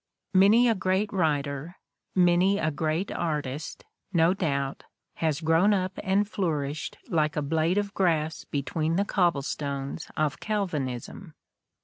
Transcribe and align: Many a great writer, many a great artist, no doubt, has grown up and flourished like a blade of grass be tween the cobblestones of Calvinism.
Many 0.33 0.67
a 0.67 0.73
great 0.73 1.13
writer, 1.13 1.75
many 2.15 2.57
a 2.57 2.71
great 2.71 3.11
artist, 3.11 3.85
no 4.11 4.33
doubt, 4.33 4.81
has 5.17 5.41
grown 5.41 5.75
up 5.75 5.99
and 6.03 6.27
flourished 6.27 6.97
like 7.07 7.35
a 7.35 7.41
blade 7.43 7.77
of 7.77 7.93
grass 7.93 8.43
be 8.43 8.63
tween 8.63 8.95
the 8.95 9.05
cobblestones 9.05 10.07
of 10.17 10.39
Calvinism. 10.39 11.35